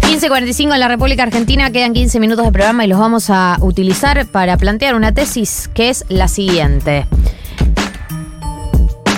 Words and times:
...15.45 0.00 0.72
en 0.72 0.80
la 0.80 0.88
República 0.88 1.22
Argentina, 1.24 1.70
quedan 1.70 1.92
15 1.92 2.18
minutos 2.20 2.46
de 2.46 2.52
programa 2.52 2.84
y 2.84 2.88
los 2.88 2.98
vamos 2.98 3.28
a 3.28 3.58
utilizar 3.60 4.26
para 4.26 4.56
plantear 4.56 4.94
una 4.94 5.12
tesis 5.12 5.68
que 5.74 5.90
es 5.90 6.04
la 6.08 6.28
siguiente. 6.28 7.06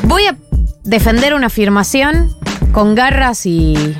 Voy 0.05 0.27
a 0.27 0.37
defender 0.83 1.35
una 1.35 1.47
afirmación 1.47 2.35
con 2.73 2.95
garras 2.95 3.47
y 3.47 3.95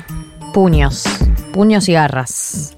puños. 0.53 1.05
Puños 1.53 1.87
y 1.87 1.93
garras. 1.93 2.75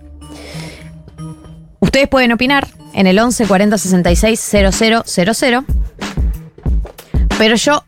Ustedes 1.80 2.08
pueden 2.08 2.32
opinar 2.32 2.68
en 2.94 3.08
el 3.08 3.18
11 3.18 3.48
40 3.48 3.78
66 3.78 4.40
000, 4.40 5.04
pero 7.40 7.56
yo 7.56 7.86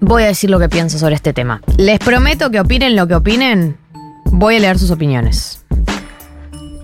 voy 0.00 0.22
a 0.22 0.26
decir 0.26 0.48
lo 0.48 0.60
que 0.60 0.68
pienso 0.68 0.96
sobre 0.96 1.16
este 1.16 1.32
tema. 1.32 1.60
Les 1.76 1.98
prometo 1.98 2.52
que 2.52 2.60
opinen 2.60 2.94
lo 2.94 3.08
que 3.08 3.16
opinen, 3.16 3.76
voy 4.26 4.56
a 4.56 4.60
leer 4.60 4.78
sus 4.78 4.92
opiniones. 4.92 5.64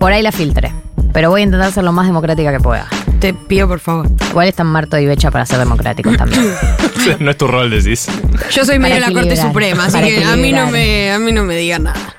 Por 0.01 0.11
ahí 0.11 0.21
la 0.21 0.33
filtre, 0.33 0.73
pero 1.13 1.29
voy 1.29 1.41
a 1.41 1.43
intentar 1.45 1.71
ser 1.71 1.85
lo 1.85 1.93
más 1.93 2.07
democrática 2.07 2.51
que 2.51 2.59
pueda. 2.59 2.87
Te 3.21 3.33
pido 3.33 3.69
por 3.69 3.79
favor. 3.79 4.09
Igual 4.29 4.49
están 4.49 4.67
Marto 4.67 4.99
y 4.99 5.05
Becha 5.05 5.31
para 5.31 5.45
ser 5.45 5.59
democráticos 5.59 6.17
también. 6.17 6.43
no 7.21 7.31
es 7.31 7.37
tu 7.37 7.47
rol, 7.47 7.69
decís. 7.69 8.07
Yo 8.51 8.65
soy 8.65 8.77
medio 8.77 8.95
de 8.95 9.01
la 9.01 9.13
Corte 9.13 9.37
Suprema, 9.37 9.85
así 9.85 9.97
que 9.97 10.25
a 10.25 10.35
mí 10.35 10.51
no 10.51 10.67
me, 10.67 11.13
a 11.13 11.19
mí 11.19 11.31
no 11.31 11.45
me 11.45 11.55
digan 11.55 11.83
nada. 11.83 12.15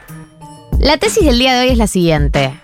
La 0.79 0.97
tesis 0.97 1.27
del 1.27 1.39
día 1.39 1.53
de 1.57 1.67
hoy 1.67 1.73
es 1.73 1.79
la 1.79 1.89
siguiente. 1.89 2.59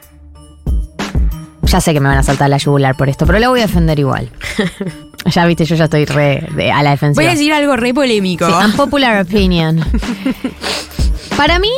Ya 1.65 1.83
sé 1.83 1.93
que 1.93 2.01
me 2.01 2.09
van 2.09 2.17
a 2.17 2.23
saltar 2.23 2.49
la 2.49 2.57
yugular 2.57 2.97
por 2.97 3.11
esto, 3.11 3.27
pero 3.27 3.39
la 3.39 3.51
voy 3.51 3.61
a 3.61 3.67
defender 3.67 3.99
igual. 3.99 4.31
ya 5.27 5.45
viste, 5.47 5.65
yo 5.65 5.77
ya 5.77 5.85
estoy 5.85 6.05
re 6.05 6.47
de- 6.55 6.73
a 6.73 6.83
la 6.83 6.91
defensiva. 6.91 7.23
Voy 7.23 7.29
a 7.31 7.35
decir 7.35 7.53
algo 7.53 7.77
re 7.77 7.93
polémico. 7.95 8.47
Sí, 8.47 8.53
unpopular 8.53 9.21
opinion. 9.23 9.85
Para 11.37 11.59
mí, 11.59 11.71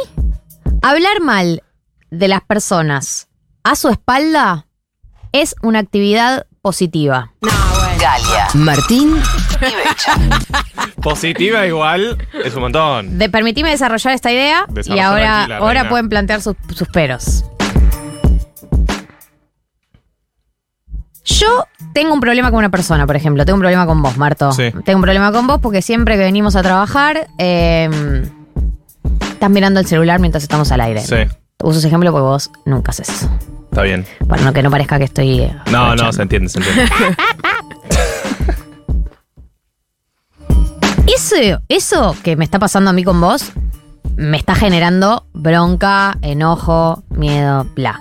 hablar 0.82 1.20
mal 1.20 1.62
de 2.10 2.28
las 2.28 2.40
personas 2.42 3.28
a 3.64 3.74
su 3.76 3.88
espalda 3.88 4.66
es 5.32 5.54
una 5.62 5.80
actividad 5.80 6.46
positiva. 6.62 7.32
Galia, 8.00 8.48
Martín 8.54 9.20
y 9.60 9.74
Becha. 9.88 10.14
Positiva 11.02 11.66
igual 11.66 12.16
es 12.44 12.54
un 12.54 12.60
montón. 12.62 13.18
De, 13.18 13.28
permitime 13.28 13.70
desarrollar 13.70 14.14
esta 14.14 14.30
idea 14.30 14.66
y 14.86 14.98
ahora, 15.00 15.44
ahora 15.58 15.88
pueden 15.88 16.08
plantear 16.08 16.40
sus, 16.40 16.54
sus 16.74 16.86
peros. 16.88 17.44
Yo 21.30 21.66
tengo 21.92 22.14
un 22.14 22.20
problema 22.20 22.50
con 22.50 22.58
una 22.58 22.70
persona, 22.70 23.06
por 23.06 23.14
ejemplo. 23.14 23.44
Tengo 23.44 23.56
un 23.56 23.60
problema 23.60 23.84
con 23.86 24.00
vos, 24.02 24.16
Marto. 24.16 24.50
Sí. 24.52 24.70
Tengo 24.84 24.96
un 24.96 25.02
problema 25.02 25.30
con 25.30 25.46
vos 25.46 25.60
porque 25.60 25.82
siempre 25.82 26.16
que 26.16 26.22
venimos 26.22 26.56
a 26.56 26.62
trabajar, 26.62 27.28
eh, 27.36 27.88
estás 29.32 29.50
mirando 29.50 29.78
el 29.80 29.86
celular 29.86 30.20
mientras 30.20 30.42
estamos 30.42 30.72
al 30.72 30.80
aire. 30.80 31.00
Sí, 31.02 31.16
Uso 31.62 31.78
ese 31.80 31.88
ejemplo 31.88 32.10
porque 32.12 32.22
vos 32.22 32.50
nunca 32.64 32.90
haces 32.92 33.08
eso. 33.10 33.30
está 33.64 33.82
bien. 33.82 34.06
Para 34.26 34.42
no 34.42 34.52
que 34.54 34.62
no 34.62 34.70
parezca 34.70 34.96
que 34.98 35.04
estoy. 35.04 35.40
eh, 35.40 35.56
No, 35.70 35.94
no, 35.96 36.12
se 36.12 36.22
entiende, 36.22 36.48
se 36.48 36.58
entiende. 36.60 36.90
Eso, 41.06 41.36
eso 41.68 42.14
que 42.22 42.36
me 42.36 42.44
está 42.44 42.58
pasando 42.58 42.90
a 42.90 42.92
mí 42.92 43.02
con 43.02 43.20
vos 43.20 43.52
me 44.16 44.36
está 44.36 44.54
generando 44.54 45.26
bronca, 45.32 46.16
enojo, 46.22 47.02
miedo, 47.08 47.66
bla. 47.74 48.00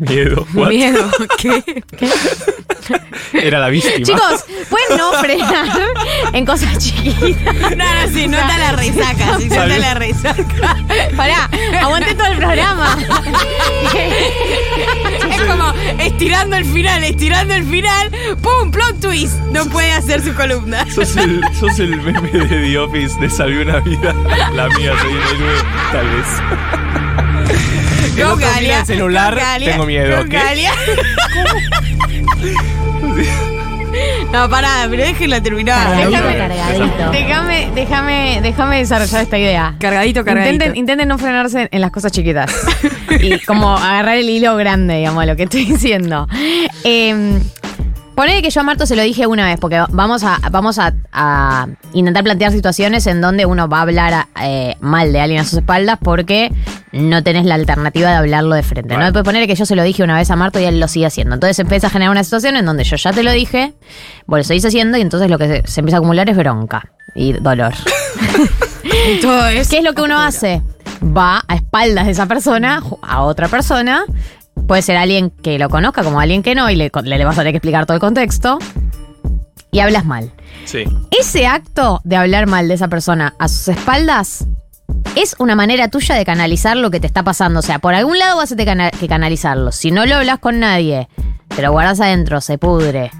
Miedo. 0.00 0.46
what? 0.54 0.68
Miedo. 0.68 1.10
¿Qué? 1.38 1.82
Era 3.32 3.58
la 3.58 3.68
víctima. 3.68 3.96
Chicos, 4.04 4.44
pueden 4.70 4.96
no 4.96 5.12
frenar 5.14 5.66
en 6.32 6.46
cosas 6.46 6.78
chiquitas. 6.78 7.54
No, 7.76 7.76
no, 7.76 8.12
sí, 8.12 8.28
nota 8.28 8.58
la 8.58 8.72
resaca, 8.72 9.36
sí, 9.38 9.44
nota 9.44 9.54
Salió. 9.56 9.78
la 9.78 9.94
resaca. 9.94 10.76
Pará, 11.16 11.50
aguanté 11.82 12.14
todo 12.14 12.28
el 12.28 12.38
programa. 12.38 12.96
Es 15.30 15.42
como 15.42 15.72
estirando 15.98 16.56
el 16.56 16.64
final, 16.64 17.04
estirando 17.04 17.54
el 17.54 17.64
final, 17.64 18.10
¡pum! 18.42 18.70
Plot 18.70 19.00
twist. 19.00 19.34
No 19.52 19.66
puede 19.66 19.92
hacer 19.92 20.22
su 20.22 20.34
columna. 20.34 20.86
Sos 20.90 21.16
el, 21.16 21.42
sos 21.58 21.78
el 21.78 22.00
meme 22.00 22.30
de 22.30 22.46
The 22.46 22.78
Office 22.78 23.18
de 23.20 23.28
Salvé 23.28 23.62
una 23.62 23.80
vida. 23.80 24.14
La 24.54 24.68
mía 24.68 24.92
soy 25.00 25.12
un 25.12 25.22
héroe, 25.22 25.62
tal 25.92 26.08
vez. 26.08 27.27
El 28.20 28.86
celular, 28.86 29.34
Galia. 29.36 29.70
tengo 29.72 29.86
miedo. 29.86 30.16
Go, 30.16 30.24
¿Qué? 30.24 30.36
Galia. 30.36 30.72
No, 34.32 34.50
pará, 34.50 34.86
pero 34.90 35.02
déjenla 35.04 35.40
terminar. 35.42 35.96
Déjame- 35.96 36.36
cargadito. 36.36 37.10
Déjame, 37.12 37.70
déjame, 37.74 38.40
déjame 38.42 38.78
desarrollar 38.78 39.22
esta 39.22 39.38
idea. 39.38 39.74
Cargadito, 39.80 40.24
cargadito. 40.24 40.52
Intenten, 40.52 40.76
intenten 40.76 41.08
no 41.08 41.18
frenarse 41.18 41.68
en 41.70 41.80
las 41.80 41.90
cosas 41.90 42.12
chiquitas. 42.12 42.52
y 43.20 43.38
como 43.44 43.76
agarrar 43.76 44.16
el 44.18 44.28
hilo 44.28 44.56
grande, 44.56 44.96
digamos, 44.98 45.24
lo 45.24 45.34
que 45.36 45.44
estoy 45.44 45.64
diciendo. 45.64 46.28
Eh, 46.84 47.38
ponele 48.18 48.42
que 48.42 48.50
yo 48.50 48.62
a 48.62 48.64
Marto 48.64 48.84
se 48.84 48.96
lo 48.96 49.02
dije 49.02 49.28
una 49.28 49.44
vez, 49.44 49.60
porque 49.60 49.80
vamos 49.90 50.24
a, 50.24 50.40
vamos 50.50 50.80
a, 50.80 50.92
a 51.12 51.68
intentar 51.92 52.24
plantear 52.24 52.50
situaciones 52.50 53.06
en 53.06 53.20
donde 53.20 53.46
uno 53.46 53.68
va 53.68 53.78
a 53.78 53.82
hablar 53.82 54.26
eh, 54.42 54.74
mal 54.80 55.12
de 55.12 55.20
alguien 55.20 55.40
a 55.40 55.44
sus 55.44 55.60
espaldas 55.60 56.00
porque 56.02 56.50
no 56.90 57.22
tenés 57.22 57.46
la 57.46 57.54
alternativa 57.54 58.10
de 58.10 58.16
hablarlo 58.16 58.56
de 58.56 58.64
frente. 58.64 58.88
¿no? 58.88 58.96
Claro. 58.96 59.04
Después 59.04 59.24
ponerle 59.24 59.46
que 59.46 59.54
yo 59.54 59.64
se 59.64 59.76
lo 59.76 59.84
dije 59.84 60.02
una 60.02 60.16
vez 60.16 60.32
a 60.32 60.34
Marto 60.34 60.58
y 60.58 60.64
él 60.64 60.80
lo 60.80 60.88
sigue 60.88 61.06
haciendo. 61.06 61.34
Entonces 61.34 61.60
empieza 61.60 61.86
a 61.86 61.90
generar 61.90 62.10
una 62.10 62.24
situación 62.24 62.56
en 62.56 62.66
donde 62.66 62.82
yo 62.82 62.96
ya 62.96 63.12
te 63.12 63.22
lo 63.22 63.30
dije, 63.30 63.74
vos 64.26 64.38
lo 64.40 64.42
seguís 64.42 64.64
haciendo 64.64 64.98
y 64.98 65.02
entonces 65.02 65.30
lo 65.30 65.38
que 65.38 65.46
se, 65.46 65.62
se 65.72 65.80
empieza 65.80 65.98
a 65.98 66.00
acumular 66.00 66.28
es 66.28 66.36
bronca 66.36 66.90
y 67.14 67.34
dolor. 67.34 67.74
Todo. 69.22 69.42
¿Qué 69.70 69.78
es 69.78 69.84
lo 69.84 69.92
que 69.92 70.02
uno 70.02 70.20
hace? 70.20 70.60
Va 71.04 71.44
a 71.46 71.54
espaldas 71.54 72.06
de 72.06 72.10
esa 72.10 72.26
persona, 72.26 72.82
a 73.00 73.22
otra 73.22 73.46
persona. 73.46 74.04
Puede 74.68 74.82
ser 74.82 74.96
alguien 74.96 75.30
que 75.30 75.58
lo 75.58 75.68
conozca 75.68 76.04
como 76.04 76.20
alguien 76.20 76.44
que 76.44 76.54
no, 76.54 76.70
y 76.70 76.76
le, 76.76 76.92
le 77.02 77.24
vas 77.24 77.36
a 77.36 77.40
tener 77.40 77.52
que 77.52 77.56
explicar 77.56 77.86
todo 77.86 77.94
el 77.96 78.00
contexto. 78.00 78.58
Y 79.72 79.80
hablas 79.80 80.04
mal. 80.04 80.30
Sí. 80.64 80.84
Ese 81.10 81.46
acto 81.46 82.00
de 82.04 82.16
hablar 82.16 82.46
mal 82.46 82.68
de 82.68 82.74
esa 82.74 82.86
persona 82.88 83.34
a 83.40 83.48
sus 83.48 83.68
espaldas 83.68 84.46
es 85.16 85.34
una 85.38 85.54
manera 85.54 85.88
tuya 85.88 86.14
de 86.14 86.24
canalizar 86.24 86.76
lo 86.76 86.90
que 86.90 87.00
te 87.00 87.06
está 87.06 87.22
pasando. 87.22 87.60
O 87.60 87.62
sea, 87.62 87.78
por 87.78 87.94
algún 87.94 88.18
lado 88.18 88.36
vas 88.36 88.52
a 88.52 88.56
tener 88.56 88.92
que 88.92 89.08
canalizarlo. 89.08 89.72
Si 89.72 89.90
no 89.90 90.06
lo 90.06 90.16
hablas 90.16 90.38
con 90.38 90.60
nadie, 90.60 91.08
te 91.54 91.62
lo 91.62 91.72
guardas 91.72 92.00
adentro, 92.00 92.40
se 92.40 92.56
pudre 92.58 93.10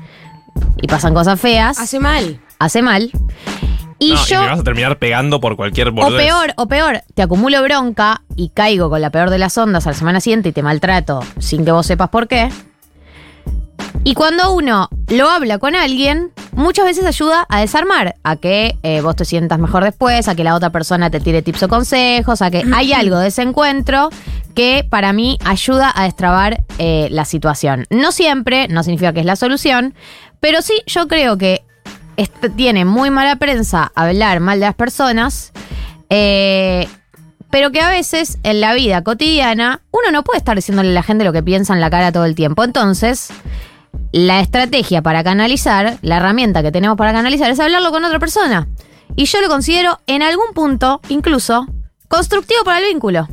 y 0.81 0.87
pasan 0.87 1.13
cosas 1.15 1.41
feas, 1.41 1.79
Hace 1.79 1.99
mal. 1.99 2.41
hace 2.59 2.83
mal. 2.83 3.11
Y 3.99 4.13
No, 4.13 4.27
yo. 4.27 4.41
me 4.43 4.49
vas 4.49 4.61
a 4.61 4.65
terminar 4.65 4.99
pegando 4.99 5.41
por 5.41 5.57
cualquier 5.57 5.89
O 5.89 6.09
peor, 6.17 6.53
o 6.57 6.67
peor, 6.67 7.03
te 7.15 7.23
acumulo 7.23 7.63
bronca 7.63 8.23
y 8.37 8.51
caigo 8.51 8.89
con 8.91 9.01
la 9.01 9.11
peor 9.11 9.31
de 9.31 9.39
las 9.39 9.59
ondas 9.59 9.87
a 9.87 9.91
la 9.91 9.97
semana 9.97 10.21
siguiente 10.21 10.51
y 10.51 10.53
te 10.53 10.63
maltrato 10.63 11.21
sin 11.39 11.65
que 11.65 11.73
vos 11.73 11.87
sepas 11.87 12.09
por 12.09 12.29
qué. 12.29 12.49
Y 14.05 14.15
cuando 14.15 14.53
uno 14.53 14.89
lo 15.09 15.29
habla 15.29 15.59
con 15.59 15.75
alguien, 15.75 16.31
muchas 16.53 16.85
veces 16.85 17.05
ayuda 17.05 17.45
a 17.49 17.61
desarmar, 17.61 18.15
a 18.23 18.37
que 18.37 18.79
eh, 18.83 19.01
vos 19.01 19.17
te 19.17 19.25
sientas 19.25 19.59
mejor 19.59 19.85
después, 19.85 20.29
a 20.29 20.35
que 20.35 20.45
la 20.45 20.55
otra 20.55 20.71
persona 20.71 21.11
te 21.11 21.21
tire 21.21 21.43
tips 21.43 21.65
o 21.65 21.69
consejos, 21.69 22.41
a 22.41 22.51
que 22.51 22.65
hay 22.75 22.93
algo 22.93 23.19
de 23.19 23.29
ese 23.29 23.43
encuentro 23.43 24.11
que 24.55 24.87
para 24.89 25.13
mí 25.13 25.39
ayuda 25.45 25.93
a 25.95 26.05
destrabar 26.05 26.63
eh, 26.79 27.09
la 27.11 27.25
situación. 27.25 27.87
No 27.91 28.13
siempre, 28.13 28.69
no 28.69 28.83
significa 28.83 29.13
que 29.13 29.21
es 29.21 29.27
la 29.27 29.37
solución, 29.37 29.95
pero 30.41 30.63
sí 30.63 30.75
yo 30.87 31.07
creo 31.09 31.37
que 31.37 31.63
tiene 32.57 32.85
muy 32.85 33.11
mala 33.11 33.37
prensa 33.37 33.93
hablar 33.95 34.41
mal 34.41 34.61
de 34.61 34.67
las 34.67 34.75
personas, 34.75 35.53
eh, 36.11 36.89
pero 37.51 37.71
que 37.71 37.81
a 37.81 37.91
veces 37.91 38.39
en 38.43 38.61
la 38.61 38.75
vida 38.75 39.03
cotidiana 39.03 39.81
uno 39.91 40.11
no 40.11 40.25
puede 40.25 40.39
estar 40.39 40.57
diciéndole 40.57 40.91
a 40.91 40.93
la 40.93 41.03
gente 41.03 41.25
lo 41.25 41.33
que 41.33 41.43
piensa 41.43 41.75
en 41.75 41.81
la 41.81 41.91
cara 41.91 42.13
todo 42.13 42.25
el 42.25 42.35
tiempo. 42.35 42.65
Entonces, 42.65 43.31
la 44.13 44.41
estrategia 44.41 45.03
para 45.03 45.23
canalizar, 45.23 45.99
la 46.03 46.17
herramienta 46.17 46.63
que 46.63 46.73
tenemos 46.73 46.97
para 46.97 47.13
canalizar 47.13 47.51
es 47.51 47.61
hablarlo 47.61 47.91
con 47.91 48.05
otra 48.05 48.19
persona. 48.19 48.69
Y 49.17 49.25
yo 49.25 49.41
lo 49.41 49.49
considero 49.49 50.01
en 50.07 50.23
algún 50.23 50.53
punto, 50.55 51.01
incluso, 51.09 51.67
constructivo 52.09 52.63
para 52.65 52.79
el 52.79 52.87
vínculo. 52.87 53.29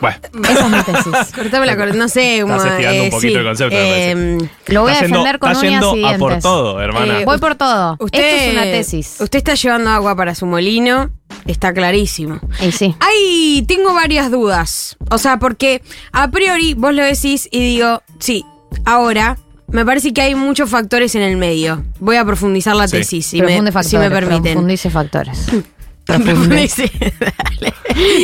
Bueno, 0.00 0.18
Esa 0.50 0.66
es 0.66 0.70
mi 0.70 0.82
tesis. 0.94 1.32
Cortame 1.34 1.66
la 1.66 1.74
no 1.86 2.08
sé. 2.08 2.38
Estás 2.38 2.64
estirando 2.64 3.00
un 3.02 3.06
eh, 3.06 3.10
poquito 3.10 3.32
sí, 3.32 3.34
el 3.38 3.44
concepto, 3.44 3.76
me 3.76 4.10
em, 4.10 4.38
Lo 4.66 4.82
voy 4.82 4.92
a 4.92 4.94
yendo- 5.00 5.08
defender 5.08 5.38
con 5.38 5.52
está 5.52 5.66
uñas 5.66 5.80
yendo 5.82 5.96
y 5.96 6.04
a 6.14 6.18
por 6.18 6.38
todo, 6.38 6.80
hermana. 6.80 7.20
Eh, 7.20 7.24
Voy 7.24 7.38
por 7.38 7.54
todo. 7.54 7.96
Usted, 7.98 8.18
Esto 8.18 8.44
es 8.44 8.52
una 8.52 8.62
tesis. 8.64 9.16
Usted 9.20 9.38
está 9.38 9.54
llevando 9.54 9.90
agua 9.90 10.14
para 10.16 10.34
su 10.34 10.44
molino, 10.46 11.10
está 11.46 11.72
clarísimo. 11.72 12.40
Y 12.60 12.72
sí. 12.72 12.94
Ay, 13.00 13.64
tengo 13.66 13.94
varias 13.94 14.30
dudas. 14.30 14.96
O 15.10 15.18
sea, 15.18 15.38
porque 15.38 15.82
a 16.12 16.30
priori 16.30 16.74
vos 16.74 16.94
lo 16.94 17.02
decís 17.02 17.48
y 17.50 17.60
digo, 17.60 18.02
sí, 18.18 18.44
ahora 18.84 19.38
me 19.68 19.84
parece 19.84 20.12
que 20.12 20.20
hay 20.22 20.34
muchos 20.34 20.68
factores 20.70 21.14
en 21.14 21.22
el 21.22 21.36
medio. 21.38 21.82
Voy 22.00 22.16
a 22.16 22.24
profundizar 22.24 22.76
la 22.76 22.86
Sí. 22.86 22.98
tesis, 22.98 23.26
si 23.26 23.40
me, 23.42 23.56
si 23.58 23.72
factores. 23.72 23.92
me 24.00 24.10
permiten. 24.10 24.52
Profundice 24.52 24.90
factores. 24.90 25.46
profunde. 26.06 26.68
Dale. 27.20 27.74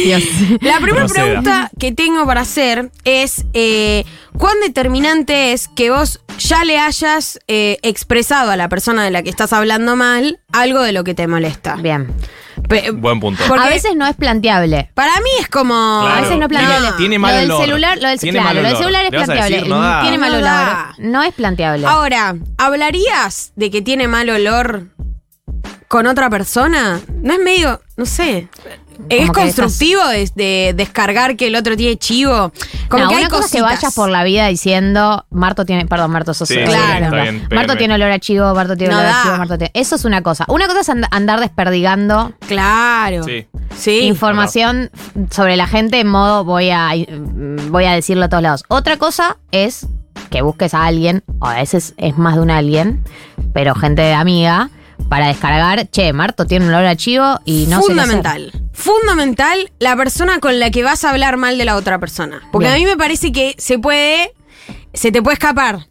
Dios. 0.05 0.23
La 0.61 0.77
primera 0.81 1.07
Proceda. 1.07 1.25
pregunta 1.25 1.71
que 1.79 1.93
tengo 1.93 2.25
para 2.27 2.43
hacer 2.43 2.91
es: 3.05 3.45
eh, 3.55 4.05
¿cuán 4.39 4.55
determinante 4.65 5.53
es 5.53 5.69
que 5.69 5.91
vos 5.91 6.21
ya 6.39 6.65
le 6.65 6.79
hayas 6.79 7.39
eh, 7.49 7.79
expresado 7.83 8.51
a 8.51 8.57
la 8.57 8.69
persona 8.69 9.05
de 9.05 9.11
la 9.11 9.23
que 9.23 9.31
estás 9.31 9.53
hablando 9.53 9.97
mal 9.97 10.41
algo 10.53 10.81
de 10.83 10.93
lo 10.93 11.05
que 11.05 11.15
te 11.15 11.27
molesta? 11.27 11.77
Bien. 11.77 12.13
Pe- 12.69 12.91
Buen 12.93 13.19
punto. 13.19 13.43
Porque- 13.49 13.65
a 13.65 13.69
veces 13.69 13.97
no 13.97 14.07
es 14.07 14.15
planteable. 14.15 14.91
Para 14.95 15.13
mí 15.21 15.31
es 15.41 15.49
como. 15.49 15.75
A 15.75 16.21
veces 16.21 16.37
no 16.39 16.45
es 16.45 16.49
planteable. 16.49 16.81
Tiene- 16.89 16.97
tiene 16.99 17.19
mal 17.19 17.35
lo 17.35 17.41
del 17.41 17.51
olor. 17.51 17.65
celular, 17.65 17.99
lo 18.01 18.09
del, 18.09 18.21
Tiene 18.21 18.39
claro, 18.39 18.45
mal 18.47 18.55
lo 18.57 18.63
del 18.63 18.71
olor. 18.77 18.83
celular 18.83 19.05
es 19.05 19.11
planteable. 19.11 19.57
decir, 19.57 19.69
no 19.71 19.81
da. 19.81 20.01
Tiene 20.03 20.19
mal 20.19 20.31
No 20.31 20.37
olor. 20.39 20.49
da. 20.51 20.95
No 20.99 21.23
es 21.23 21.35
planteable. 21.35 21.87
Ahora, 21.87 22.37
¿hablarías 22.59 23.53
de 23.57 23.71
que 23.71 23.83
tiene 23.83 24.07
mal 24.07 24.29
olor 24.31 24.87
con 25.93 26.07
otra 26.07 26.31
persona? 26.31 27.03
No 27.23 27.35
es 27.35 27.39
medio, 27.39 27.83
no 27.99 28.07
sé. 28.07 28.49
¿Es 29.11 29.21
Como 29.29 29.33
que 29.35 29.41
constructivo 29.43 30.01
de, 30.09 30.31
de 30.35 30.73
descargar 30.75 31.37
que 31.37 31.49
el 31.49 31.55
otro 31.55 31.77
tiene 31.77 31.99
chivo? 31.99 32.51
Como 32.89 33.03
No, 33.05 33.09
que 33.11 33.17
hay 33.17 33.21
una 33.25 33.29
cosa 33.29 33.45
es 33.45 33.53
que 33.53 33.61
vayas 33.61 33.95
por 33.95 34.09
la 34.09 34.25
vida 34.25 34.47
diciendo, 34.47 35.27
Marto 35.29 35.67
tiene, 35.67 35.85
perdón, 35.85 36.11
Marto, 36.13 36.33
sos 36.33 36.49
Sí, 36.49 36.57
Claro. 36.65 37.11
bien, 37.11 37.47
Marto 37.51 37.77
tiene 37.77 37.93
olor 37.95 38.11
a 38.11 38.19
chivo, 38.19 38.55
Marto 38.55 38.75
tiene 38.75 38.95
No 38.95 39.01
olor 39.01 39.13
a 39.13 39.23
chivo, 39.23 39.37
Marto 39.37 39.59
tiene. 39.59 39.71
Eso 39.75 39.97
es 39.97 40.07
una 40.07 40.23
cosa. 40.23 40.47
Una 40.49 40.67
cosa 40.67 40.81
es 40.81 40.89
and- 40.89 41.07
andar 41.11 41.41
desperdigando 41.41 42.33
Claro. 42.49 43.25
Sí. 43.25 43.47
Sí. 43.77 44.01
información 44.01 44.91
sobre 45.31 45.57
la 45.59 45.67
gente 45.67 46.01
en 46.01 46.09
modo 46.09 46.45
voy 46.45 46.71
a 46.71 46.91
voy 47.69 47.85
a 47.85 47.93
decirlo 47.93 48.25
a 48.25 48.29
todos 48.31 48.43
lados. 48.43 48.65
Otra 48.69 48.97
cosa 48.97 49.37
es 49.51 49.87
que 50.31 50.41
busques 50.41 50.73
a 50.73 50.87
alguien, 50.87 51.23
o 51.39 51.47
a 51.49 51.57
veces 51.57 51.93
es 51.99 52.17
más 52.17 52.37
de 52.37 52.41
un 52.41 52.51
alguien, 52.51 53.05
pero 53.53 53.75
gente 53.75 54.01
de 54.01 54.15
amiga, 54.15 54.71
para 55.09 55.29
descargar, 55.29 55.89
che, 55.89 56.13
Marto 56.13 56.47
tiene 56.47 56.67
un 56.67 56.73
olor 56.73 56.87
a 56.87 56.97
chivo 56.97 57.41
y 57.45 57.67
no 57.69 57.81
qué 57.81 57.93
hacer. 57.93 57.97
Fundamental. 57.97 58.53
Fundamental 58.73 59.73
la 59.79 59.97
persona 59.97 60.39
con 60.41 60.59
la 60.59 60.71
que 60.71 60.83
vas 60.83 61.05
a 61.05 61.11
hablar 61.11 61.37
mal 61.37 61.59
de 61.59 61.65
la 61.65 61.77
otra 61.77 61.99
persona. 61.99 62.43
Porque 62.51 62.69
Bien. 62.69 62.77
a 62.77 62.79
mí 62.79 62.85
me 62.85 62.97
parece 62.97 63.33
que 63.33 63.55
se 63.59 63.79
puede. 63.79 64.33
Se 64.95 65.13
te 65.13 65.23
puede 65.23 65.35
escapar. 65.35 65.87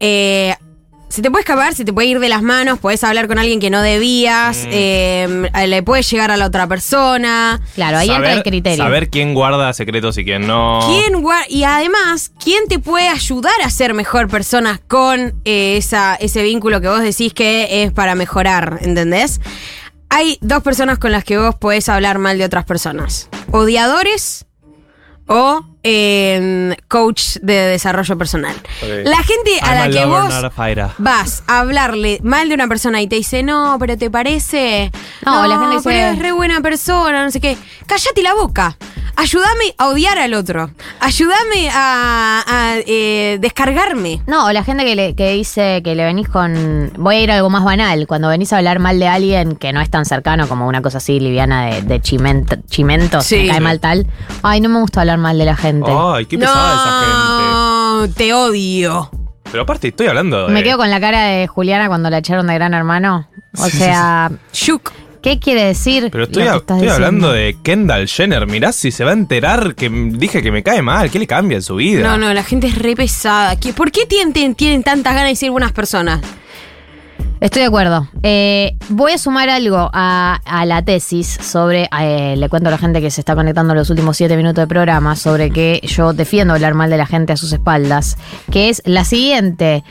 Eh, 0.00 0.54
se 1.16 1.22
te 1.22 1.30
puede 1.30 1.40
escapar, 1.40 1.74
se 1.74 1.86
te 1.86 1.94
puede 1.94 2.08
ir 2.08 2.20
de 2.20 2.28
las 2.28 2.42
manos, 2.42 2.78
puedes 2.78 3.02
hablar 3.02 3.26
con 3.26 3.38
alguien 3.38 3.58
que 3.58 3.70
no 3.70 3.80
debías, 3.80 4.58
Mm. 4.66 4.68
eh, 4.70 5.50
le 5.66 5.82
puedes 5.82 6.10
llegar 6.10 6.30
a 6.30 6.36
la 6.36 6.44
otra 6.44 6.66
persona. 6.66 7.58
Claro, 7.74 7.96
ahí 7.96 8.10
entra 8.10 8.34
el 8.34 8.42
criterio. 8.42 8.84
Saber 8.84 9.08
quién 9.08 9.32
guarda 9.32 9.72
secretos 9.72 10.18
y 10.18 10.24
quién 10.24 10.46
no. 10.46 10.80
¿Quién 10.86 11.24
y 11.48 11.64
además, 11.64 12.32
¿quién 12.42 12.68
te 12.68 12.78
puede 12.78 13.08
ayudar 13.08 13.54
a 13.64 13.70
ser 13.70 13.94
mejor 13.94 14.28
persona 14.28 14.78
con 14.88 15.40
eh, 15.46 15.78
esa, 15.78 16.16
ese 16.16 16.42
vínculo 16.42 16.82
que 16.82 16.88
vos 16.88 17.00
decís 17.00 17.32
que 17.32 17.82
es 17.82 17.92
para 17.92 18.14
mejorar? 18.14 18.78
¿Entendés? 18.82 19.40
Hay 20.10 20.36
dos 20.42 20.62
personas 20.62 20.98
con 20.98 21.12
las 21.12 21.24
que 21.24 21.38
vos 21.38 21.54
podés 21.54 21.88
hablar 21.88 22.18
mal 22.18 22.36
de 22.36 22.44
otras 22.44 22.66
personas. 22.66 23.30
Odiadores 23.52 24.44
o 25.26 25.64
eh, 25.82 26.76
coach 26.88 27.36
de 27.42 27.54
desarrollo 27.68 28.16
personal. 28.18 28.54
La 29.04 29.18
gente 29.18 29.58
a 29.62 29.66
I'm 29.66 29.74
la 29.74 29.82
a 29.84 29.88
que 29.90 30.00
lover, 30.06 30.22
vos 30.22 30.32
a 30.32 30.40
vas 30.98 31.42
a 31.46 31.60
hablarle 31.60 32.20
mal 32.22 32.48
de 32.48 32.54
una 32.54 32.68
persona 32.68 33.00
y 33.02 33.06
te 33.06 33.16
dice, 33.16 33.42
no, 33.42 33.76
pero 33.78 33.96
te 33.96 34.10
parece. 34.10 34.90
No, 35.24 35.46
la 35.46 35.58
gente 35.58 35.76
dice- 35.76 35.88
pero 35.88 36.06
es 36.12 36.18
re 36.18 36.32
buena 36.32 36.60
persona, 36.60 37.24
no 37.24 37.30
sé 37.30 37.40
qué. 37.40 37.56
Cállate 37.86 38.22
la 38.22 38.34
boca. 38.34 38.76
Ayúdame 39.16 39.74
a 39.78 39.88
odiar 39.88 40.18
al 40.18 40.34
otro. 40.34 40.70
Ayúdame 41.00 41.70
a, 41.72 42.44
a, 42.46 42.74
eh, 42.86 43.38
descargarme. 43.40 44.20
No, 44.26 44.46
o 44.46 44.52
la 44.52 44.62
gente 44.62 44.84
que, 44.84 44.94
le, 44.94 45.14
que 45.14 45.32
dice 45.32 45.80
que 45.82 45.94
le 45.94 46.04
venís 46.04 46.28
con. 46.28 46.92
Voy 46.98 47.16
a 47.16 47.20
ir 47.20 47.30
a 47.30 47.36
algo 47.36 47.48
más 47.50 47.64
banal. 47.64 48.06
Cuando 48.06 48.28
venís 48.28 48.52
a 48.52 48.58
hablar 48.58 48.78
mal 48.78 48.98
de 48.98 49.08
alguien 49.08 49.56
que 49.56 49.72
no 49.72 49.80
es 49.80 49.88
tan 49.90 50.04
cercano 50.04 50.46
como 50.48 50.66
una 50.68 50.82
cosa 50.82 50.98
así 50.98 51.18
liviana 51.18 51.66
de, 51.66 51.82
de 51.82 52.00
chimento, 52.00 52.56
chimentos, 52.68 53.24
Sí. 53.24 53.36
me 53.36 53.48
cae 53.48 53.60
mal 53.60 53.80
tal. 53.80 54.06
Ay, 54.42 54.60
no 54.60 54.68
me 54.68 54.80
gusta 54.80 55.00
hablar 55.00 55.18
mal 55.18 55.38
de 55.38 55.44
la 55.46 55.56
gente. 55.56 55.90
Ay, 55.90 56.26
qué 56.26 56.36
pesada 56.38 56.74
esa 56.74 57.00
gente. 57.00 58.08
no, 58.08 58.14
te 58.14 58.34
odio. 58.34 59.10
Pero 59.50 59.62
aparte, 59.62 59.88
estoy 59.88 60.08
hablando 60.08 60.46
de. 60.46 60.52
Me 60.52 60.62
quedo 60.62 60.76
con 60.76 60.90
la 60.90 61.00
cara 61.00 61.22
de 61.22 61.46
Juliana 61.46 61.88
cuando 61.88 62.10
la 62.10 62.18
echaron 62.18 62.46
de 62.48 62.54
gran 62.54 62.74
hermano. 62.74 63.28
O 63.58 63.66
sea, 63.68 64.30
Shuk. 64.52 64.92
¿Qué 65.26 65.38
quiere 65.40 65.64
decir? 65.64 66.08
Pero 66.12 66.24
estoy, 66.24 66.44
lo 66.44 66.50
que 66.50 66.54
a- 66.54 66.58
estás 66.58 66.76
estoy 66.78 66.88
hablando 66.94 67.32
de 67.32 67.56
Kendall 67.62 68.06
Jenner. 68.08 68.46
Mirá 68.46 68.72
si 68.72 68.90
se 68.92 69.02
va 69.04 69.10
a 69.10 69.14
enterar 69.14 69.74
que 69.74 69.88
dije 69.90 70.42
que 70.42 70.52
me 70.52 70.62
cae 70.62 70.82
mal. 70.82 71.10
¿Qué 71.10 71.18
le 71.18 71.26
cambia 71.26 71.56
en 71.56 71.62
su 71.62 71.76
vida? 71.76 72.02
No, 72.08 72.16
no, 72.16 72.32
la 72.32 72.44
gente 72.44 72.68
es 72.68 72.78
re 72.78 72.94
pesada. 72.94 73.56
¿Qué- 73.56 73.72
¿Por 73.72 73.90
qué 73.90 74.06
tienen, 74.06 74.32
tienen- 74.32 74.54
tienen 74.54 74.82
tantas 74.82 75.14
ganas 75.14 75.24
de 75.24 75.30
decir 75.30 75.50
buenas 75.50 75.72
personas? 75.72 76.20
Estoy 77.38 77.60
de 77.62 77.66
acuerdo. 77.68 78.08
Eh, 78.22 78.76
voy 78.88 79.12
a 79.12 79.18
sumar 79.18 79.50
algo 79.50 79.90
a, 79.92 80.40
a 80.44 80.64
la 80.64 80.82
tesis 80.82 81.26
sobre, 81.42 81.86
eh, 82.00 82.34
le 82.36 82.48
cuento 82.48 82.68
a 82.68 82.70
la 82.70 82.78
gente 82.78 83.02
que 83.02 83.10
se 83.10 83.20
está 83.20 83.34
conectando 83.34 83.74
en 83.74 83.78
los 83.78 83.90
últimos 83.90 84.16
siete 84.16 84.36
minutos 84.38 84.62
de 84.62 84.66
programa, 84.66 85.16
sobre 85.16 85.50
que 85.50 85.80
yo 85.82 86.14
defiendo 86.14 86.54
hablar 86.54 86.72
mal 86.72 86.88
de 86.88 86.96
la 86.96 87.04
gente 87.06 87.34
a 87.34 87.36
sus 87.36 87.52
espaldas, 87.52 88.16
que 88.50 88.70
es 88.70 88.80
la 88.86 89.04
siguiente. 89.04 89.84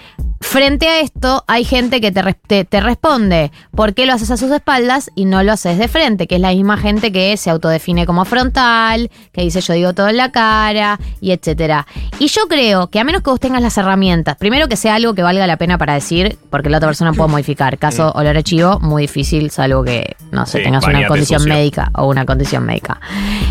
Frente 0.47 0.87
a 0.87 1.01
esto 1.01 1.43
hay 1.47 1.65
gente 1.65 1.99
que 1.99 2.11
te, 2.13 2.21
res- 2.21 2.37
te, 2.47 2.63
te 2.63 2.79
responde 2.79 3.51
por 3.71 3.93
qué 3.93 4.05
lo 4.05 4.13
haces 4.13 4.31
a 4.31 4.37
sus 4.37 4.49
espaldas 4.51 5.11
y 5.13 5.25
no 5.25 5.43
lo 5.43 5.51
haces 5.51 5.77
de 5.77 5.89
frente, 5.89 6.27
que 6.27 6.35
es 6.35 6.41
la 6.41 6.51
misma 6.51 6.77
gente 6.77 7.11
que 7.11 7.35
se 7.35 7.49
autodefine 7.49 8.05
como 8.05 8.23
frontal, 8.23 9.09
que 9.33 9.41
dice 9.41 9.59
yo 9.59 9.73
digo 9.73 9.93
todo 9.93 10.07
en 10.07 10.15
la 10.15 10.31
cara 10.31 10.97
y 11.19 11.31
etcétera. 11.31 11.85
Y 12.19 12.27
yo 12.27 12.43
creo 12.47 12.87
que 12.89 12.99
a 13.01 13.03
menos 13.03 13.21
que 13.21 13.31
vos 13.31 13.39
tengas 13.39 13.61
las 13.61 13.77
herramientas, 13.77 14.37
primero 14.37 14.69
que 14.69 14.77
sea 14.77 14.95
algo 14.95 15.13
que 15.13 15.23
valga 15.23 15.45
la 15.45 15.57
pena 15.57 15.77
para 15.77 15.95
decir, 15.95 16.37
porque 16.49 16.69
la 16.69 16.77
otra 16.77 16.87
persona 16.87 17.11
puede 17.11 17.29
modificar. 17.31 17.77
Caso 17.77 18.11
olor 18.15 18.37
a 18.37 18.43
chivo, 18.43 18.79
muy 18.79 19.01
difícil, 19.03 19.51
salvo 19.51 19.83
que, 19.83 20.15
no 20.31 20.45
sé, 20.45 20.59
Sí, 20.59 20.63
tengas 20.63 20.85
una 20.85 21.05
condición 21.07 21.41
sucio. 21.41 21.53
médica 21.53 21.91
o 21.95 22.07
una 22.07 22.25
condición 22.25 22.65
médica. 22.65 23.01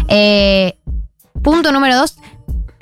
Eh, 0.08 0.78
punto 1.42 1.70
número 1.70 1.96
dos. 1.98 2.16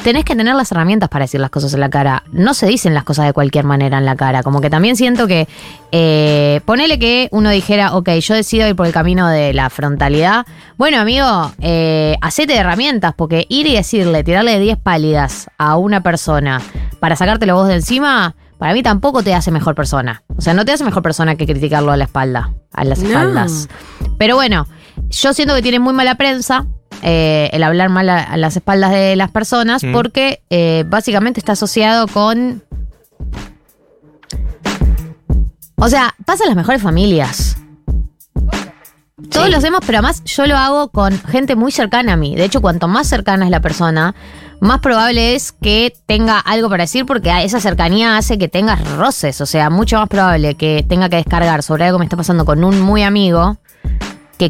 Tenés 0.02 0.24
que 0.24 0.34
tener 0.34 0.54
las 0.56 0.72
herramientas 0.72 1.08
para 1.08 1.24
decir 1.26 1.40
las 1.40 1.50
cosas 1.50 1.72
en 1.74 1.80
la 1.80 1.88
cara. 1.88 2.24
No 2.32 2.54
se 2.54 2.66
dicen 2.66 2.92
las 2.92 3.04
cosas 3.04 3.24
de 3.26 3.32
cualquier 3.32 3.64
manera 3.64 3.98
en 3.98 4.04
la 4.04 4.16
cara. 4.16 4.42
Como 4.42 4.60
que 4.60 4.68
también 4.68 4.96
siento 4.96 5.28
que. 5.28 5.46
Eh, 5.92 6.60
ponele 6.64 6.98
que 6.98 7.28
uno 7.30 7.50
dijera, 7.50 7.94
ok, 7.94 8.08
yo 8.20 8.34
decido 8.34 8.66
ir 8.66 8.74
por 8.74 8.86
el 8.86 8.92
camino 8.92 9.28
de 9.28 9.52
la 9.54 9.70
frontalidad. 9.70 10.44
Bueno, 10.76 10.98
amigo, 10.98 11.52
eh, 11.60 12.16
hacete 12.20 12.54
de 12.54 12.58
herramientas, 12.58 13.14
porque 13.16 13.46
ir 13.48 13.66
y 13.68 13.74
decirle, 13.74 14.24
tirarle 14.24 14.58
10 14.58 14.78
pálidas 14.78 15.48
a 15.56 15.76
una 15.76 16.02
persona 16.02 16.60
para 16.98 17.14
sacártelo 17.14 17.54
vos 17.54 17.68
de 17.68 17.74
encima, 17.74 18.34
para 18.58 18.72
mí 18.72 18.82
tampoco 18.82 19.22
te 19.22 19.34
hace 19.34 19.52
mejor 19.52 19.74
persona. 19.76 20.24
O 20.36 20.40
sea, 20.40 20.52
no 20.54 20.64
te 20.64 20.72
hace 20.72 20.82
mejor 20.82 21.02
persona 21.02 21.36
que 21.36 21.46
criticarlo 21.46 21.92
a 21.92 21.96
la 21.96 22.04
espalda, 22.04 22.52
a 22.72 22.84
las 22.84 22.98
No. 23.00 23.08
espaldas. 23.08 23.68
Pero 24.18 24.34
bueno, 24.34 24.66
yo 25.10 25.32
siento 25.32 25.54
que 25.54 25.62
tiene 25.62 25.78
muy 25.78 25.94
mala 25.94 26.16
prensa 26.16 26.66
eh, 27.02 27.50
el 27.52 27.62
hablar 27.62 27.88
mal 27.88 28.08
a, 28.08 28.22
a 28.22 28.36
las 28.36 28.56
espaldas 28.56 28.90
de 28.92 29.16
las 29.16 29.30
personas 29.30 29.82
Mm. 29.82 29.92
porque 29.92 30.42
eh, 30.50 30.84
básicamente 30.86 31.40
está 31.40 31.52
asociado 31.52 32.06
con... 32.08 32.62
O 35.76 35.88
sea, 35.88 36.14
pasa 36.24 36.44
en 36.44 36.48
las 36.50 36.56
mejores 36.56 36.80
familias. 36.82 37.56
Todos 39.30 39.50
lo 39.50 39.56
hacemos, 39.56 39.80
pero 39.86 39.98
además 39.98 40.22
yo 40.24 40.46
lo 40.46 40.56
hago 40.56 40.88
con 40.88 41.18
gente 41.18 41.56
muy 41.56 41.72
cercana 41.72 42.12
a 42.12 42.16
mí. 42.16 42.34
De 42.36 42.44
hecho, 42.44 42.60
cuanto 42.60 42.86
más 42.86 43.08
cercana 43.08 43.44
es 43.46 43.50
la 43.50 43.60
persona, 43.60 44.14
más 44.60 44.80
probable 44.80 45.34
es 45.34 45.52
que 45.52 45.92
tenga 46.06 46.38
algo 46.38 46.68
para 46.68 46.84
decir 46.84 47.06
porque 47.06 47.32
esa 47.42 47.58
cercanía 47.60 48.16
hace 48.16 48.38
que 48.38 48.48
tengas 48.48 48.86
roces. 48.96 49.40
O 49.40 49.46
sea, 49.46 49.70
mucho 49.70 49.96
más 49.98 50.08
probable 50.08 50.54
que 50.54 50.84
tenga 50.88 51.08
que 51.08 51.16
descargar 51.16 51.62
sobre 51.62 51.84
algo 51.84 51.98
que 51.98 52.00
me 52.00 52.04
está 52.06 52.16
pasando 52.16 52.44
con 52.44 52.62
un 52.62 52.80
muy 52.80 53.02
amigo 53.02 53.58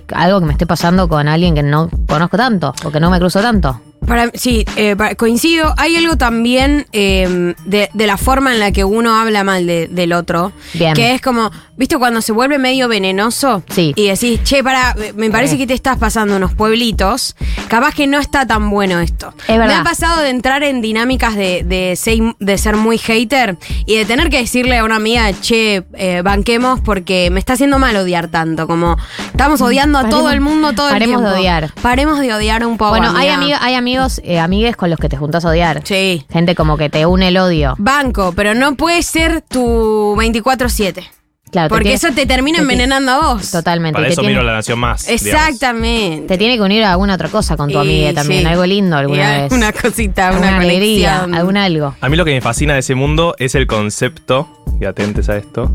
que 0.01 0.15
algo 0.15 0.41
que 0.41 0.47
me 0.47 0.53
esté 0.53 0.67
pasando 0.67 1.09
con 1.09 1.29
alguien 1.29 1.55
que 1.55 1.63
no 1.63 1.91
conozco 2.09 2.37
tanto 2.37 2.73
o 2.85 2.91
que 2.91 3.01
no 3.01 3.11
me 3.11 3.19
cruzo 3.19 3.41
tanto. 3.41 3.92
Para, 4.07 4.31
sí, 4.35 4.65
eh, 4.77 4.97
para- 4.97 5.15
coincido. 5.15 5.75
Hay 5.77 5.97
algo 5.97 6.17
también 6.17 6.87
eh, 6.93 7.55
de, 7.65 7.89
de 7.93 8.07
la 8.07 8.17
forma 8.17 8.53
en 8.53 8.61
la 8.61 8.73
que 8.73 8.85
uno 8.85 9.17
habla 9.17 9.45
mal 9.45 9.67
de- 9.67 9.89
del 9.89 10.13
otro. 10.13 10.53
Bien. 10.75 10.95
Que 10.95 11.15
es 11.15 11.21
como, 11.21 11.51
¿viste 11.77 11.97
cuando 11.99 12.21
se 12.21 12.33
vuelve 12.33 12.59
medio 12.59 12.89
venenoso? 12.89 13.63
Sí. 13.71 13.93
Y 13.97 14.09
decís, 14.09 14.41
che, 14.43 14.63
para, 14.65 14.95
me 15.15 15.31
parece 15.31 15.55
Eh. 15.55 15.59
que 15.59 15.67
te 15.67 15.75
estás 15.75 15.99
pasando 15.99 16.37
unos 16.37 16.53
pueblitos. 16.55 17.37
Capaz 17.69 17.95
que 17.95 18.07
no 18.07 18.19
está 18.19 18.47
tan 18.47 18.71
bueno 18.71 19.01
esto. 19.01 19.33
Es 19.49 19.57
verdad. 19.59 19.67
Me 19.67 19.75
ha 19.75 19.85
pasado 19.85 20.21
de 20.23 20.31
entrar 20.31 20.63
en 20.63 20.81
dinámicas 20.83 21.35
de, 21.37 21.63
de, 21.65 21.95
ser, 21.97 22.19
de 22.39 22.59
ser 22.59 22.77
muy 22.77 22.99
hater 22.99 23.57
y 23.87 23.97
de 23.97 24.05
tener 24.05 24.29
que 24.31 24.39
decirle 24.39 24.79
a 24.79 24.85
una 24.85 24.97
amiga, 24.97 25.31
che, 25.41 25.85
eh, 25.95 26.23
banquemos 26.23 26.81
porque 26.81 27.31
me 27.31 27.39
está 27.39 27.55
haciendo 27.55 27.79
mal 27.79 27.97
odiar 27.97 28.29
tanto. 28.29 28.67
Como 28.67 28.97
estamos 29.27 29.61
odiando 29.61 29.99
a 29.99 30.03
Paremos- 30.03 30.19
todo 30.19 30.31
el 30.31 30.41
mundo 30.41 30.73
todo 30.73 30.89
el 30.89 30.95
paremos 30.95 31.21
tiempo. 31.21 31.31
de 31.35 31.41
odiar. 31.41 31.73
Paremos 31.83 32.19
de 32.21 32.35
odiar 32.35 32.67
un 32.67 32.77
poco. 32.77 32.91
bueno, 32.91 33.09
hay, 33.17 33.29
amiga. 33.29 33.35
amiga- 33.37 33.59
hay 33.63 33.75
amigos, 33.93 34.21
eh, 34.25 34.39
amigues 34.39 34.75
con 34.77 34.89
los 34.89 34.99
que 34.99 35.09
te 35.11 35.17
juntás 35.19 35.45
a 35.45 35.49
odiar. 35.51 35.83
Sí. 35.85 36.25
Gente 36.33 36.55
como 36.55 36.77
que 36.79 36.89
te 36.89 37.05
une 37.05 37.29
el 37.29 37.37
odio. 37.37 37.75
Banco, 37.79 38.33
pero 38.35 38.55
no 38.55 38.75
puede 38.75 39.03
ser 39.03 39.43
tu 39.43 40.15
24-7. 40.17 41.05
Claro, 41.51 41.67
te 41.67 41.69
Porque 41.69 41.83
tiene- 41.85 41.95
eso 41.97 42.09
te 42.15 42.25
termina 42.25 42.57
te 42.57 42.63
envenenando 42.63 43.13
a 43.13 43.19
vos. 43.35 43.51
Totalmente. 43.51 43.93
Para 43.97 44.07
te 44.07 44.13
eso 44.15 44.23
tiene- 44.23 44.37
miro 44.37 44.43
la 44.47 44.55
nación 44.55 44.79
más. 44.79 45.05
digamos. 45.07 45.23
Exactamente. 45.27 46.27
Te 46.27 46.39
tiene 46.39 46.57
que 46.57 46.63
unir 46.63 46.83
a 46.85 46.93
alguna 46.93 47.15
otra 47.17 47.29
cosa 47.29 47.59
con 47.59 47.71
tu 47.71 47.77
Y 47.77 47.81
amiga 47.83 48.15
también. 48.15 48.41
sí. 48.41 48.47
Algo 48.47 48.65
lindo 48.65 48.97
Y 48.97 49.01
alguna 49.01 49.43
vez. 49.43 49.53
Una 49.53 49.73
cosita, 49.75 50.29
alguna 50.29 50.49
una 50.49 50.61
alegría, 50.61 51.11
conexión. 51.21 51.35
algún 51.35 51.57
algo. 51.59 51.95
A 52.01 52.09
mí 52.09 52.17
lo 52.17 52.25
que 52.25 52.31
me 52.33 52.41
fascina 52.41 52.73
de 52.73 52.81
ese 52.81 52.95
mundo 52.95 53.35
es 53.39 53.55
el 53.55 53.67
concepto, 53.67 54.49
y 54.81 54.87
atentes 54.87 55.29
a 55.29 55.37
esto, 55.37 55.71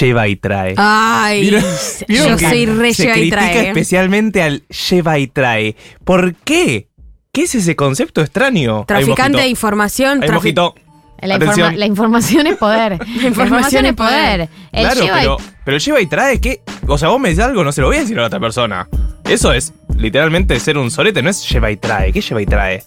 lleva 0.00 0.28
y 0.28 0.36
trae. 0.36 0.74
Ay, 0.78 1.42
¿Vieron- 1.42 1.64
vieron 2.08 2.38
yo 2.38 2.48
soy 2.48 2.64
re 2.66 2.94
se 2.94 3.02
lleva 3.02 3.16
y 3.16 3.20
critica 3.20 3.36
trae. 3.50 3.68
especialmente 3.68 4.42
al 4.42 4.62
lleva 4.88 5.18
y 5.18 5.26
trae. 5.26 5.76
¿Por 6.04 6.34
qué? 6.36 6.88
¿Qué 7.34 7.44
es 7.44 7.54
ese 7.54 7.74
concepto 7.76 8.20
extraño? 8.20 8.84
Traficante 8.86 9.38
de 9.38 9.48
información. 9.48 10.22
Hay 10.22 10.28
un 10.28 10.34
trafi- 10.34 10.34
mojito. 10.34 10.74
La, 11.22 11.36
informa- 11.36 11.44
Atención. 11.52 11.78
la 11.78 11.86
información 11.86 12.46
es 12.46 12.56
poder. 12.58 12.98
la 13.22 13.26
información 13.28 13.86
es 13.86 13.94
poder. 13.94 14.48
El 14.70 14.82
Claro, 14.82 15.00
lleva 15.00 15.16
y- 15.16 15.20
pero, 15.22 15.36
pero 15.64 15.78
lleva 15.78 16.00
y 16.02 16.06
trae, 16.06 16.40
¿qué? 16.42 16.60
O 16.86 16.98
sea, 16.98 17.08
vos 17.08 17.18
me 17.18 17.30
decís 17.30 17.42
algo, 17.42 17.64
no 17.64 17.72
se 17.72 17.80
lo 17.80 17.86
voy 17.86 17.96
a 17.96 18.00
decir 18.00 18.18
a 18.18 18.20
la 18.20 18.26
otra 18.26 18.38
persona. 18.38 18.86
Eso 19.26 19.50
es 19.54 19.72
literalmente 19.96 20.60
ser 20.60 20.76
un 20.76 20.90
sorete, 20.90 21.22
no 21.22 21.30
es 21.30 21.48
lleva 21.48 21.70
y 21.70 21.78
trae. 21.78 22.12
¿Qué 22.12 22.20
lleva 22.20 22.42
y 22.42 22.44
trae? 22.44 22.82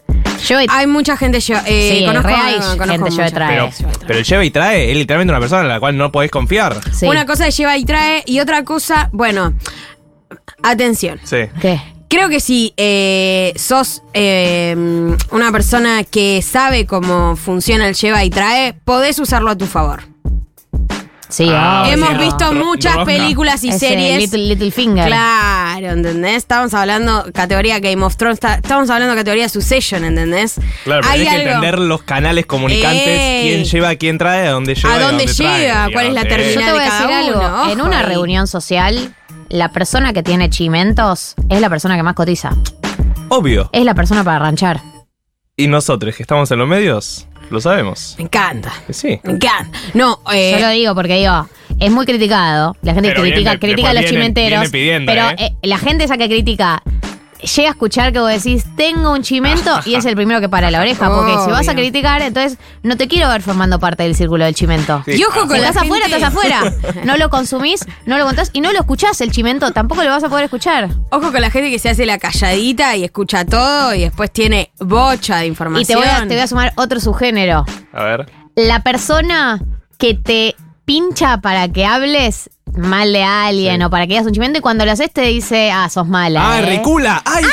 lleva 0.48 0.64
y- 0.64 0.68
Hay 0.70 0.86
mucha 0.86 1.18
gente 1.18 1.40
lleva. 1.40 1.64
Eh, 1.66 1.96
Sí, 1.98 2.06
conozco, 2.06 2.28
hay 2.28 2.54
conozco 2.78 2.86
gente 2.86 3.10
lleva 3.10 3.28
y 3.28 3.32
trae. 3.32 3.50
Pero, 3.50 3.70
pero 4.06 4.20
el 4.20 4.26
lleva 4.26 4.46
y 4.46 4.52
trae 4.52 4.92
es 4.92 4.96
literalmente 4.98 5.32
una 5.32 5.40
persona 5.40 5.62
en 5.64 5.70
la 5.70 5.80
cual 5.80 5.98
no 5.98 6.12
podés 6.12 6.30
confiar. 6.30 6.80
sí. 6.94 7.08
Una 7.08 7.26
cosa 7.26 7.48
es 7.48 7.58
lleva 7.58 7.76
y 7.80 7.84
trae 7.86 8.22
y 8.28 8.40
otra 8.42 8.64
cosa, 8.64 9.10
bueno, 9.12 9.56
atención. 10.62 11.20
Sí. 11.24 11.38
¿Qué? 11.60 11.82
Creo 12.16 12.30
que 12.30 12.40
si 12.40 12.74
eh, 12.78 13.52
sos 13.58 14.02
eh, 14.14 14.74
una 15.32 15.52
persona 15.52 16.06
que 16.06 16.42
sabe 16.42 16.86
cómo 16.86 17.36
funciona 17.36 17.90
el 17.90 17.94
lleva 17.94 18.24
y 18.24 18.30
trae, 18.30 18.72
podés 18.72 19.20
usarlo 19.20 19.52
a 19.52 19.58
tu 19.58 19.66
favor. 19.66 20.04
Sí, 21.28 21.50
Ah. 21.52 21.86
Hemos 21.92 22.12
sí, 22.12 22.16
visto 22.20 22.54
muchas 22.54 23.00
películas 23.00 23.62
y 23.66 23.70
Ese 23.70 23.80
series. 23.80 24.18
Little, 24.18 24.48
Little 24.48 24.72
Finger. 24.72 25.08
Claro, 25.08 25.88
¿entendés? 25.90 26.38
Estamos 26.38 26.74
hablando 26.74 27.26
categoría 27.34 27.80
Game 27.80 28.02
of 28.06 28.16
Thrones, 28.16 28.36
está- 28.36 28.56
estamos 28.56 28.90
hablando 28.90 29.14
categoría 29.14 29.50
Succession, 29.50 30.06
¿entendés? 30.06 30.54
Claro, 30.86 31.02
pero 31.02 31.12
Hay 31.14 31.20
tenés 31.26 31.34
que 31.34 31.42
entender 31.50 31.80
los 31.80 32.04
canales 32.04 32.46
comunicantes, 32.46 33.08
Ey. 33.20 33.50
quién 33.50 33.66
lleva, 33.66 33.96
quién 33.98 34.18
trae, 34.18 34.48
a 34.48 34.52
dónde 34.52 34.76
lleva. 34.76 34.94
¿A 34.94 34.98
y 34.98 35.02
dónde 35.02 35.26
trae, 35.26 35.60
llega? 35.64 35.90
¿Cuál 35.92 36.06
es 36.08 36.14
la 36.14 36.24
Yo 36.24 36.30
terminal? 36.30 36.66
te 36.66 36.72
voy 36.72 36.80
a 36.80 36.84
de 36.84 36.90
decir 36.90 37.08
cada 37.08 37.20
algo. 37.20 37.40
uno, 37.66 37.72
en 37.74 37.82
una 37.82 38.00
ahí. 38.00 38.06
reunión 38.06 38.48
social, 38.48 39.14
la 39.50 39.70
persona 39.72 40.14
que 40.14 40.24
tiene 40.24 40.50
chimentos 40.50 41.36
es 41.50 41.62
la 41.62 41.70
persona 41.70 41.96
que 41.96 42.04
más 42.04 42.14
cotiza. 42.16 42.52
Obvio. 43.30 43.70
Es 43.72 43.84
la 43.86 43.94
persona 43.96 44.24
para 44.24 44.40
ranchar. 44.40 44.82
Y 45.58 45.68
nosotros 45.68 46.16
que 46.16 46.24
estamos 46.24 46.52
en 46.52 46.60
los 46.60 46.68
medios, 46.68 47.28
lo 47.50 47.62
sabemos. 47.62 48.16
Me 48.18 48.26
encanta. 48.26 48.72
Que 48.88 48.94
sí. 48.94 49.20
Me 49.24 49.34
encanta. 49.34 49.78
No, 49.94 50.20
eh, 50.34 50.52
Yo 50.54 50.60
lo 50.60 50.70
digo 50.70 50.96
porque 50.96 51.16
digo, 51.18 51.48
es 51.80 51.92
muy 51.92 52.06
criticado. 52.06 52.76
La 52.82 52.94
gente 52.94 53.10
Pero 53.10 53.22
critica, 53.22 53.52
viene- 53.52 53.60
critica 53.60 53.90
a 53.90 53.94
después 53.94 53.94
los 53.94 54.12
viene- 54.12 54.18
chimenteros. 54.34 54.60
viene 54.60 54.70
pidiendo, 55.06 55.12
pero 55.12 55.30
¿eh? 55.30 55.36
eh, 55.62 55.68
la 55.68 55.78
gente 55.78 56.04
esa 56.04 56.18
que 56.18 56.28
critica 56.28 56.82
llega 57.40 57.70
a 57.70 57.72
escuchar 57.72 58.14
que 58.14 58.20
vos 58.20 58.30
decís, 58.30 58.66
tengo 58.76 59.12
un 59.12 59.22
chimento 59.22 59.80
y 59.86 59.96
es 59.96 60.06
el 60.06 60.16
primero 60.16 60.40
que 60.42 60.50
para 60.50 60.72
la 60.72 60.80
oreja. 60.80 61.10
Porque 61.10 61.34
si 61.44 61.52
vas 61.52 61.68
a 61.68 61.74
criticar, 61.74 62.22
entonces 62.22 62.58
no 62.84 62.98
te 62.98 63.08
quiero 63.08 63.30
ver 63.30 63.42
formando 63.42 63.80
parte 63.80 64.04
del 64.04 64.16
círculo 64.16 64.46
del 64.46 64.56
chimento. 64.56 65.04
Sí. 65.06 65.14
y 65.14 65.24
ojo 65.24 65.48
con 65.48 65.56
Si 65.56 65.62
la 65.62 65.70
estás 65.70 65.84
afuera, 65.84 66.06
estás 66.06 66.24
afuera. 66.24 66.74
No 67.04 67.18
lo 67.18 67.30
consumís, 67.30 67.86
no 68.06 68.18
lo 68.18 68.26
contás 68.26 68.50
y 68.54 68.62
no 68.62 68.72
lo 68.72 68.80
escuchás 68.80 69.20
el 69.22 69.32
chimento, 69.32 69.72
tampoco 69.72 70.04
lo 70.04 70.10
vas 70.10 70.24
a 70.24 70.30
poder 70.30 70.46
escuchar. 70.46 70.90
Ojo 71.12 71.32
con 71.32 71.42
la 71.42 71.52
gente 71.52 71.70
que 71.70 71.80
se 71.80 71.90
hace 71.90 72.06
la 72.06 72.18
calladita 72.18 72.96
y 72.96 73.04
escucha 73.04 73.46
todo 73.46 73.94
y 73.94 74.02
después 74.02 74.32
tiene 74.32 74.72
bocha 74.80 75.38
de 75.38 75.48
información. 75.48 75.84
Y 75.84 75.86
te 75.86 75.96
voy, 75.96 76.08
a, 76.08 76.28
te 76.28 76.34
voy 76.34 76.44
a 76.44 76.48
sumar 76.48 76.74
otro 76.76 77.00
subgénero. 77.00 77.66
A 77.94 78.04
ver. 78.04 78.32
La 78.56 78.82
persona 78.82 79.62
que 79.98 80.14
te 80.14 80.56
pincha 80.86 81.42
para 81.42 81.68
que 81.68 81.86
hables 81.86 82.50
mal 82.78 83.12
de 83.14 83.24
alguien 83.24 83.78
Sí. 83.78 83.84
o 83.84 83.90
para 83.90 84.06
que 84.06 84.14
digas 84.14 84.26
un 84.26 84.34
chimento 84.34 84.60
y 84.60 84.62
cuando 84.62 84.86
lo 84.86 84.92
haces 84.92 85.12
te 85.12 85.22
dice, 85.22 85.72
ah, 85.72 85.90
sos 85.90 86.08
mala. 86.08 86.42
¡Ah, 86.56 86.60
¿eh?". 86.60 86.66
recula! 86.66 87.22
¡Ay! 87.26 87.44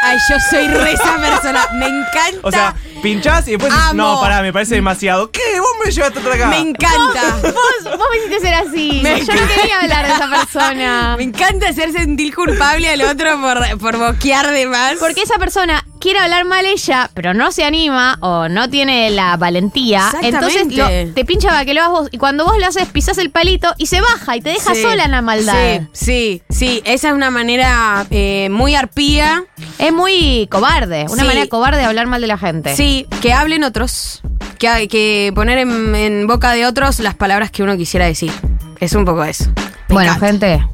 Ay, 0.00 0.16
yo 0.30 0.36
soy 0.48 0.68
re 0.68 0.92
esa 0.92 1.16
persona. 1.16 1.66
Me 1.74 1.86
encanta. 1.86 2.38
O 2.42 2.50
sea, 2.52 2.74
pinchás 3.02 3.46
y 3.48 3.52
después 3.52 3.72
dices, 3.72 3.88
Amo. 3.90 4.14
no, 4.14 4.20
pará, 4.20 4.42
me 4.42 4.52
parece 4.52 4.76
demasiado. 4.76 5.30
¿Qué? 5.32 5.58
¿Vos 5.58 5.68
me 5.84 5.90
llevaste 5.90 6.20
hasta 6.20 6.34
acá? 6.34 6.46
me 6.46 6.58
encanta. 6.60 7.36
Vos, 7.42 7.52
vos 7.98 8.06
me 8.12 8.18
hiciste 8.18 8.40
ser 8.40 8.54
así. 8.54 9.00
Me 9.02 9.20
Yo 9.24 9.34
no 9.34 9.46
quería 9.48 9.80
hablar 9.80 10.06
de 10.06 10.12
esa 10.14 10.30
persona. 10.30 11.14
Me 11.18 11.24
encanta 11.24 11.68
hacer 11.68 11.92
sentir 11.92 12.32
culpable 12.34 12.88
al 12.88 13.02
otro 13.02 13.40
por, 13.40 13.78
por 13.78 13.98
boquear 13.98 14.50
de 14.52 14.66
más. 14.66 14.94
Porque 15.00 15.22
esa 15.22 15.36
persona 15.36 15.84
quiere 15.98 16.18
hablar 16.18 16.44
mal 16.44 16.64
ella, 16.64 17.10
pero 17.14 17.34
no 17.34 17.52
se 17.52 17.64
anima 17.64 18.16
o 18.20 18.48
no 18.48 18.68
tiene 18.70 19.10
la 19.10 19.36
valentía. 19.36 20.10
Entonces 20.22 20.66
lo- 20.74 20.88
te 21.14 21.24
pincha 21.24 21.48
para 21.48 21.64
que 21.64 21.74
lo 21.74 21.80
hagas 21.82 21.92
vos. 21.92 22.08
Y 22.12 22.18
cuando 22.18 22.44
vos 22.44 22.54
lo 22.58 22.66
haces, 22.66 22.86
pisás 22.88 23.18
el 23.18 23.30
palito 23.30 23.74
y 23.78 23.86
se 23.86 24.00
baja 24.00 24.36
y 24.36 24.40
te 24.40 24.50
deja 24.50 24.74
Sí. 24.74 24.82
sola 24.82 25.04
en 25.04 25.10
la 25.10 25.22
maldad. 25.22 25.80
Sí, 25.92 25.92
sí, 25.92 26.42
sí. 26.50 26.82
Esa 26.84 27.08
es 27.08 27.14
una 27.14 27.30
manera 27.30 28.06
eh, 28.10 28.48
muy 28.50 28.74
arpía. 28.74 29.44
Es 29.78 29.92
muy 29.92 30.48
cobarde. 30.50 31.06
Una 31.10 31.22
Sí. 31.22 31.26
manera 31.28 31.46
cobarde 31.48 31.78
de 31.80 31.84
hablar 31.86 32.06
mal 32.06 32.20
de 32.20 32.26
la 32.26 32.38
gente. 32.38 32.74
Sí, 32.76 33.06
que 33.20 33.32
hablen 33.32 33.64
otros. 33.64 34.22
Que 34.58 34.68
hay 34.68 34.88
que 34.88 35.30
poner 35.34 35.58
en, 35.58 35.94
en 35.94 36.26
boca 36.26 36.52
de 36.52 36.66
otros 36.66 36.98
las 37.00 37.14
palabras 37.14 37.50
que 37.50 37.62
uno 37.62 37.76
quisiera 37.76 38.06
decir. 38.06 38.32
Es 38.80 38.92
un 38.94 39.04
poco 39.04 39.22
eso. 39.24 39.44
Me 39.88 39.94
Bueno, 39.94 40.12
encanta. 40.14 40.26
gente. 40.48 40.68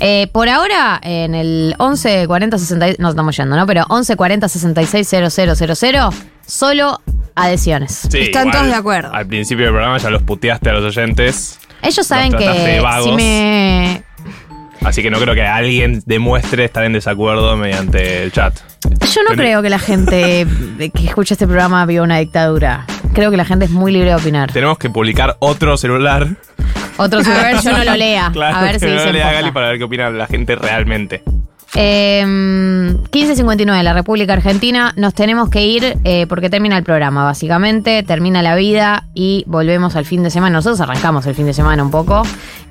Eh, 0.00 0.28
por 0.32 0.48
ahora, 0.48 0.98
en 1.02 1.34
el 1.34 1.74
11 1.78 2.26
40 2.26 2.58
66, 2.58 2.98
no 2.98 3.10
estamos 3.10 3.36
yendo, 3.36 3.56
¿no? 3.56 3.66
Pero 3.66 3.84
11 3.88 4.16
40 4.16 4.48
66 4.48 5.08
000, 5.08 6.10
solo 6.46 7.00
adhesiones. 7.34 8.06
Sí, 8.10 8.18
Están 8.18 8.48
igual, 8.48 8.52
todos 8.62 8.66
de 8.68 8.74
acuerdo. 8.78 9.14
Al 9.14 9.26
principio 9.26 9.64
del 9.66 9.74
programa 9.74 9.98
ya 9.98 10.10
los 10.10 10.22
puteaste 10.22 10.70
a 10.70 10.72
los 10.74 10.84
oyentes. 10.96 11.58
Ellos 11.82 12.06
saben 12.06 12.32
Los 12.32 12.40
trataste 12.42 12.68
de 12.68 12.74
que 12.76 12.80
vagos. 12.80 13.04
si 13.10 13.12
me. 13.16 14.02
Así 14.84 15.02
que 15.02 15.10
no 15.10 15.18
creo 15.18 15.34
que 15.34 15.42
alguien 15.42 16.02
demuestre 16.06 16.64
estar 16.64 16.84
en 16.84 16.92
desacuerdo 16.92 17.56
mediante 17.56 18.22
el 18.22 18.32
chat. 18.32 18.54
Yo 18.84 19.22
no 19.22 19.30
Pero- 19.30 19.36
creo 19.36 19.62
que 19.62 19.70
la 19.70 19.78
gente 19.78 20.44
de 20.44 20.90
que 20.94 21.06
escucha 21.06 21.34
este 21.34 21.46
programa 21.46 21.84
viva 21.86 22.02
una 22.04 22.18
dictadura. 22.18 22.86
Creo 23.12 23.30
que 23.30 23.36
la 23.36 23.44
gente 23.44 23.64
es 23.64 23.70
muy 23.72 23.90
libre 23.90 24.10
de 24.10 24.14
opinar. 24.14 24.52
Tenemos 24.52 24.78
que 24.78 24.90
publicar 24.90 25.36
otro 25.40 25.76
celular. 25.76 26.28
Otro 26.98 27.22
celular 27.22 27.62
yo 27.62 27.72
no 27.72 27.84
lo 27.84 27.96
lea. 27.96 28.30
Claro, 28.32 28.56
a 28.56 28.62
ver 28.62 28.80
si 28.80 28.86
no 28.86 29.12
lea. 29.12 29.32
Gali 29.32 29.50
para 29.52 29.68
ver 29.68 29.78
qué 29.78 29.84
opina 29.84 30.10
la 30.10 30.26
gente 30.26 30.54
realmente. 30.56 31.22
Eh, 31.74 32.24
1559, 32.24 33.82
la 33.82 33.92
República 33.92 34.32
Argentina. 34.32 34.92
Nos 34.96 35.14
tenemos 35.14 35.50
que 35.50 35.66
ir 35.66 35.98
eh, 36.04 36.26
porque 36.26 36.50
termina 36.50 36.76
el 36.76 36.84
programa, 36.84 37.24
básicamente. 37.24 38.02
Termina 38.02 38.42
la 38.42 38.56
vida 38.56 39.04
y 39.14 39.44
volvemos 39.46 39.96
al 39.96 40.04
fin 40.04 40.22
de 40.22 40.30
semana. 40.30 40.56
Nosotros 40.56 40.80
arrancamos 40.80 41.26
el 41.26 41.34
fin 41.34 41.46
de 41.46 41.54
semana 41.54 41.82
un 41.82 41.90
poco. 41.90 42.22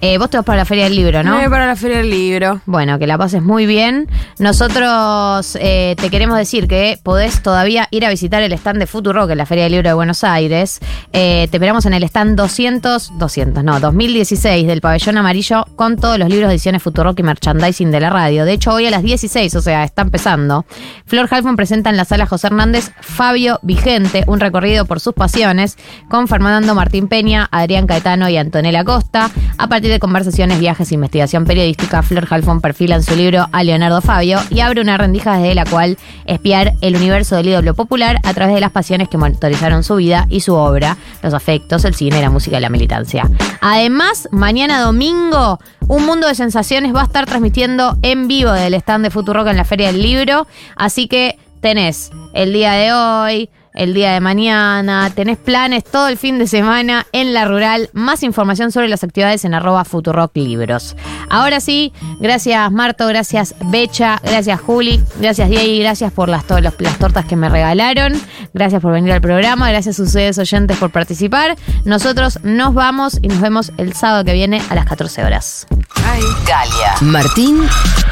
Eh, 0.02 0.18
vos 0.18 0.30
te 0.30 0.38
vas 0.38 0.46
para 0.46 0.58
la 0.58 0.66
Feria 0.66 0.84
del 0.84 0.96
Libro, 0.96 1.24
¿no? 1.24 1.36
Me 1.36 1.42
voy 1.42 1.50
para 1.50 1.66
la 1.66 1.76
Feria 1.76 1.98
del 1.98 2.10
Libro. 2.10 2.62
Bueno, 2.66 3.00
que 3.00 3.08
la 3.08 3.18
pases 3.18 3.42
muy 3.42 3.66
bien. 3.66 4.08
Nosotros 4.38 5.58
eh, 5.60 5.96
te 6.00 6.10
queremos 6.10 6.38
decir 6.38 6.68
que 6.68 7.00
podés 7.02 7.42
todavía 7.42 7.88
ir 7.90 8.06
a 8.06 8.10
visitar 8.10 8.44
el 8.44 8.54
stand 8.54 8.80
de 8.80 8.88
Futurock 8.88 9.32
en 9.32 9.38
la 9.38 9.46
Feria 9.46 9.64
del 9.64 9.74
Libro 9.74 9.90
de 9.90 9.94
Buenos 9.94 10.24
Aires. 10.24 10.80
Eh, 11.14 11.48
te 11.50 11.58
esperamos 11.58 11.86
en 11.88 11.94
el 11.94 12.04
stand 12.04 12.38
200, 12.38 13.18
200, 13.18 13.64
no, 13.64 13.80
2016 13.80 14.68
del 14.68 14.82
Pabellón 14.82 15.18
Amarillo 15.18 15.66
con 15.76 15.96
todos 15.96 16.20
los 16.20 16.30
libros 16.30 16.50
de 16.50 16.56
ediciones 16.56 16.84
Futurock 16.84 17.20
y 17.20 17.24
merchandising 17.24 17.90
de 17.90 18.00
la 18.00 18.10
radio. 18.12 18.46
De 18.46 18.54
hecho, 18.54 18.74
hoy 18.74 18.86
a 18.86 18.92
las 18.92 19.02
16, 19.02 19.56
o 19.56 19.62
sea, 19.62 19.84
está 19.84 20.04
empezando. 20.04 20.66
Flor 21.06 21.28
Halfon 21.32 21.56
presenta 21.56 21.90
en 21.90 21.98
la 21.98 22.06
sala 22.06 22.28
José 22.28 22.48
Hernández 22.48 22.92
Fabio 23.02 23.60
Vigente, 23.64 24.24
un 24.28 24.40
recorrido 24.40 24.86
por 24.86 25.00
sus 25.00 25.14
pasiones 25.14 25.78
con 26.08 26.28
Fernando 26.28 26.76
Martín 26.76 27.08
Peña, 27.08 27.48
Adrián 27.52 27.88
Caetano 27.88 28.30
y 28.30 28.38
Antonella 28.38 28.84
Costa. 28.84 29.32
A 29.58 29.68
partir 29.68 29.87
de 29.90 30.00
conversaciones, 30.00 30.60
viajes 30.60 30.92
e 30.92 30.96
investigación 30.96 31.46
periodística, 31.46 32.02
Flor 32.02 32.28
Halfon 32.30 32.62
perfila 32.62 32.96
en 32.96 33.04
su 33.04 33.16
libro 33.16 33.48
a 33.52 33.64
Leonardo 33.64 34.02
Fabio 34.02 34.40
y 34.50 34.60
abre 34.60 34.82
una 34.82 34.98
rendija 34.98 35.38
desde 35.38 35.56
la 35.56 35.66
cual 35.66 35.98
espiar 36.26 36.74
el 36.82 36.96
universo 36.96 37.36
del 37.36 37.50
ídolo 37.50 37.74
popular 37.74 38.20
a 38.24 38.34
través 38.34 38.56
de 38.56 38.62
las 38.62 38.72
pasiones 38.72 39.10
que 39.10 39.18
motorizaron 39.18 39.84
su 39.84 39.96
vida 39.96 40.26
y 40.30 40.42
su 40.42 40.56
obra, 40.56 40.98
los 41.24 41.34
afectos, 41.34 41.86
el 41.86 41.96
cine, 41.96 42.22
la 42.22 42.30
música 42.30 42.58
y 42.58 42.62
la 42.62 42.70
militancia. 42.70 43.30
Además, 43.62 44.28
mañana 44.32 44.82
domingo, 44.82 45.60
un 45.88 46.06
mundo 46.06 46.28
de 46.28 46.36
sensaciones 46.36 46.94
va 46.94 47.02
a 47.02 47.06
estar 47.06 47.26
transmitiendo 47.26 47.98
en 48.02 48.28
vivo 48.28 48.52
del 48.52 48.74
stand 48.76 49.06
de 49.06 49.12
Futurock 49.12 49.48
en 49.48 49.58
la 49.58 49.66
Feria 49.66 49.88
del 49.88 50.02
Libro, 50.02 50.48
así 50.76 51.08
que 51.08 51.38
tenés 51.62 52.12
el 52.34 52.54
día 52.54 52.74
de 52.74 52.94
hoy, 52.94 53.50
el 53.78 53.94
día 53.94 54.12
de 54.14 54.20
mañana, 54.20 55.10
tenés 55.14 55.38
planes 55.38 55.84
todo 55.84 56.08
el 56.08 56.18
fin 56.18 56.38
de 56.40 56.48
semana 56.48 57.06
en 57.12 57.34
la 57.34 57.46
rural. 57.46 57.90
Más 57.94 58.24
información 58.24 58.72
sobre 58.72 58.88
las 58.90 59.04
actividades 59.04 59.46
en 59.46 59.54
arroba 59.54 59.86
Futurock 59.86 60.36
Libros. 60.36 60.96
Ahora 61.30 61.60
sí, 61.60 61.94
gracias 62.20 62.72
Marto, 62.72 63.08
gracias 63.08 63.56
Becha, 63.66 64.20
gracias 64.24 64.60
Juli, 64.62 65.02
gracias 65.20 65.50
Diego, 65.50 65.80
gracias 65.84 66.12
por 66.12 66.30
las, 66.30 66.46
to- 66.46 66.60
los- 66.62 66.74
las 66.80 66.98
tortas 66.98 67.26
que 67.26 67.36
me 67.36 67.50
regalaron, 67.50 68.14
gracias 68.54 68.82
por 68.82 68.94
venir 68.94 69.12
al 69.14 69.22
programa, 69.22 69.70
gracias 69.70 70.00
a 70.00 70.04
ustedes 70.04 70.38
oyentes 70.38 70.78
por 70.78 70.92
participar. 70.92 71.56
Nosotros 71.86 72.40
nos 72.44 72.74
vamos 72.74 73.20
y 73.22 73.28
nos 73.28 73.42
vemos 73.42 73.72
el 73.78 73.94
sábado 73.94 74.24
que 74.26 74.34
viene 74.34 74.62
a 74.70 74.76
las 74.76 74.86
14 74.86 75.24
horas. 75.24 75.68
Ay. 76.06 76.22
Galia, 76.48 76.94
Martín 77.02 77.62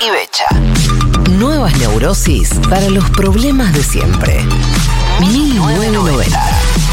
y 0.06 0.10
Becha. 0.12 0.46
Nuevas 1.40 1.76
neurosis 1.78 2.50
para 2.70 2.90
los 2.90 3.10
problemas 3.12 3.74
de 3.74 3.82
siempre. 3.84 4.44
1990. 5.20 6.85